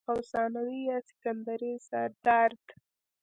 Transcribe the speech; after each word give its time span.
او 0.09 0.17
ثانوي 0.31 0.77
يا 0.89 0.97
سيکنډري 1.09 1.71
سردرد 1.87 2.63